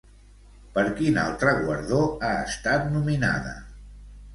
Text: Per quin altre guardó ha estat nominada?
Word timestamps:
Per 0.77 0.85
quin 1.01 1.21
altre 1.25 1.55
guardó 1.61 2.03
ha 2.31 2.35
estat 2.49 2.93
nominada? 2.99 3.59